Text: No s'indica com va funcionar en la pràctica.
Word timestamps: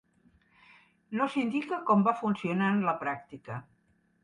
No 1.19 1.27
s'indica 1.35 1.79
com 1.91 2.07
va 2.09 2.15
funcionar 2.23 2.73
en 2.79 2.83
la 2.89 2.99
pràctica. 3.05 3.63